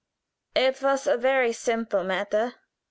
"It 0.55 0.81
was 0.81 1.05
a 1.05 1.15
very 1.15 1.53
simple 1.53 2.03
matter. 2.03 2.55